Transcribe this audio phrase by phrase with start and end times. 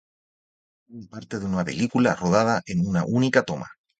[0.89, 3.67] Es la parte de una película rodada en una única toma.